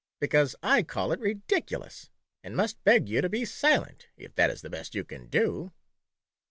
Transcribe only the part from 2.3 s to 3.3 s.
and must beg you to